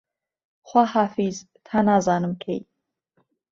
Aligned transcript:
خواحافیز 0.67 1.37
تا 1.65 1.77
نازانم 1.87 2.33
کەی 2.43 2.61